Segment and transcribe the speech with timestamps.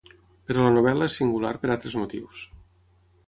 [0.51, 2.43] Però la novel·la és singular per altres motius.